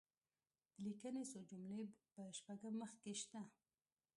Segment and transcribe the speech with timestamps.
[0.73, 3.41] د لیکني څو جملې په شپږم مخ کې شته.